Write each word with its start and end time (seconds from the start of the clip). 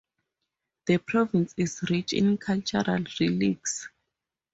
The 0.87 0.97
province 0.97 1.53
is 1.57 1.83
rich 1.87 2.13
in 2.13 2.35
cultural 2.39 3.05
relics. 3.19 3.87